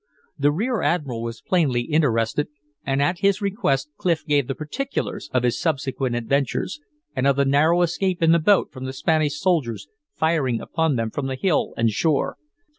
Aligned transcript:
The 0.39 0.51
rear 0.51 0.81
admiral 0.81 1.21
was 1.21 1.43
plainly 1.43 1.81
interested, 1.81 2.47
and 2.83 3.03
at 3.03 3.19
his 3.19 3.39
request 3.39 3.91
Clif 3.97 4.25
gave 4.25 4.47
the 4.47 4.55
particulars 4.55 5.29
of 5.31 5.43
his 5.43 5.61
subsequent 5.61 6.15
adventures 6.15 6.79
and 7.15 7.27
of 7.27 7.35
the 7.35 7.45
narrow 7.45 7.83
escape 7.83 8.23
in 8.23 8.31
the 8.31 8.39
boat 8.39 8.71
from 8.71 8.85
the 8.85 8.93
Spanish 8.93 9.39
soldiers 9.39 9.87
firing 10.15 10.59
upon 10.59 10.95
them 10.95 11.11
from 11.11 11.27
the 11.27 11.35
hill 11.35 11.75
and 11.77 11.91
shore. 11.91 12.37